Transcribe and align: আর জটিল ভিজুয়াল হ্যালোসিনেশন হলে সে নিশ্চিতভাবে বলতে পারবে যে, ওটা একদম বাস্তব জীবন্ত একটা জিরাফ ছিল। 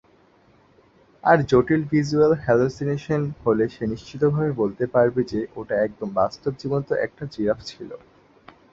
আর 1.23 1.37
জটিল 1.49 1.81
ভিজুয়াল 1.91 2.33
হ্যালোসিনেশন 2.43 3.21
হলে 3.43 3.65
সে 3.69 3.83
নিশ্চিতভাবে 3.87 4.51
বলতে 4.61 4.83
পারবে 4.93 5.21
যে, 5.31 5.39
ওটা 5.55 5.75
একদম 5.81 6.09
বাস্তব 6.19 6.51
জীবন্ত 6.61 6.89
একটা 7.05 7.23
জিরাফ 7.33 7.59
ছিল। 7.65 7.89